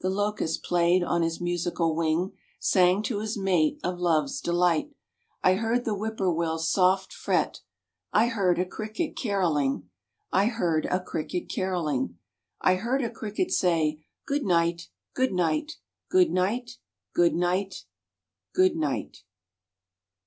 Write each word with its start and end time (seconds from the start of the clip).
The 0.00 0.08
locust 0.08 0.62
played 0.62 1.04
on 1.04 1.20
his 1.20 1.38
musical 1.38 1.94
wing, 1.94 2.32
Sang 2.58 3.02
to 3.02 3.20
his 3.20 3.36
mate 3.36 3.78
of 3.84 3.98
love's 4.00 4.40
delight. 4.40 4.88
I 5.42 5.56
heard 5.56 5.84
the 5.84 5.92
whippoorwill's 5.94 6.70
soft 6.72 7.12
fret. 7.12 7.60
I 8.10 8.28
heard 8.28 8.58
a 8.58 8.64
cricket 8.64 9.18
carolling, 9.18 9.90
I 10.32 10.46
heard 10.46 10.86
a 10.86 10.98
cricket 10.98 11.50
carolling, 11.50 12.16
I 12.58 12.76
heard 12.76 13.02
a 13.02 13.10
cricket 13.10 13.52
say: 13.52 14.02
"Good 14.24 14.44
night, 14.44 14.88
good 15.12 15.34
night, 15.34 15.76
Good 16.08 16.30
night, 16.30 16.78
good 17.12 17.34
night,... 17.34 17.84
good 18.54 18.76
night." 18.76 19.24